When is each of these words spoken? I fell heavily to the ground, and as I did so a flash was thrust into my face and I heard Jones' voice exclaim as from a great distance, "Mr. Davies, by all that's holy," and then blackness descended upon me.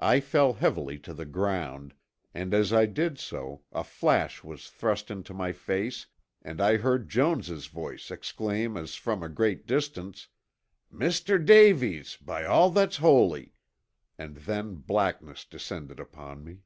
I 0.00 0.18
fell 0.18 0.54
heavily 0.54 0.98
to 0.98 1.14
the 1.14 1.24
ground, 1.24 1.94
and 2.34 2.52
as 2.52 2.72
I 2.72 2.84
did 2.84 3.20
so 3.20 3.62
a 3.70 3.84
flash 3.84 4.42
was 4.42 4.68
thrust 4.68 5.08
into 5.08 5.32
my 5.32 5.52
face 5.52 6.08
and 6.42 6.60
I 6.60 6.78
heard 6.78 7.08
Jones' 7.08 7.66
voice 7.66 8.10
exclaim 8.10 8.76
as 8.76 8.96
from 8.96 9.22
a 9.22 9.28
great 9.28 9.64
distance, 9.64 10.26
"Mr. 10.92 11.38
Davies, 11.38 12.16
by 12.20 12.44
all 12.44 12.70
that's 12.70 12.96
holy," 12.96 13.54
and 14.18 14.34
then 14.38 14.74
blackness 14.74 15.44
descended 15.44 16.00
upon 16.00 16.42
me. 16.42 16.62